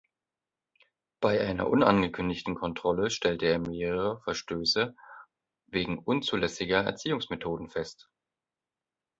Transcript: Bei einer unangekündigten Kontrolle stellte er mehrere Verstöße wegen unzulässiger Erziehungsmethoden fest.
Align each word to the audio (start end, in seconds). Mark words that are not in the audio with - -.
Bei 1.19 1.41
einer 1.45 1.69
unangekündigten 1.69 2.55
Kontrolle 2.55 3.11
stellte 3.11 3.45
er 3.45 3.59
mehrere 3.59 4.19
Verstöße 4.23 4.95
wegen 5.67 5.99
unzulässiger 5.99 6.79
Erziehungsmethoden 6.83 7.69
fest. 7.69 8.09